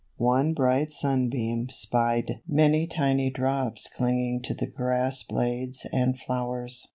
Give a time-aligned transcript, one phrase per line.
[0.17, 6.87] one bright sunbeam spied many tiny drops clinging to the grass blades and flowers.